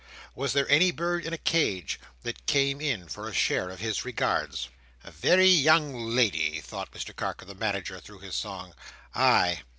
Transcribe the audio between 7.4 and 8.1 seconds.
the Manager,